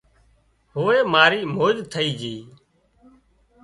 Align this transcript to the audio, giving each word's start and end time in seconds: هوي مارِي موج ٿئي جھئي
هوي 0.75 0.97
مارِي 1.13 1.39
موج 1.55 1.75
ٿئي 1.91 2.09
جھئي 2.19 2.37